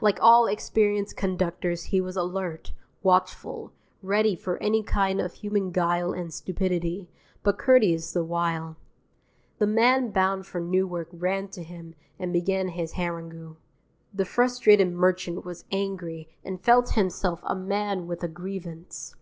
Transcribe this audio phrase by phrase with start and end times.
[0.00, 6.12] Like all experienced conductors he was alert, watchful, ready for any kind of human guile
[6.12, 7.08] and stupidity,
[7.42, 8.76] but courteous the while.
[9.58, 13.56] The man bound for Newark ran to him and began his harangue.
[14.14, 19.16] The frustrated merchant was angry and felt himself a man with a grievance.